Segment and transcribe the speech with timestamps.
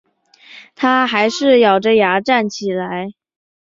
[0.75, 3.13] 她还是咬著牙站起身